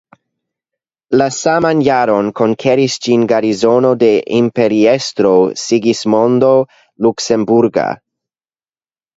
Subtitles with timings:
[1.21, 5.35] La saman jaron konkeris ĝin garnizono de imperiestro
[5.65, 6.51] Sigismondo
[7.09, 7.89] Luksemburga.